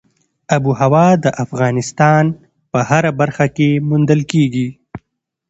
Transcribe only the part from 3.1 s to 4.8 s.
برخه کې موندل کېږي.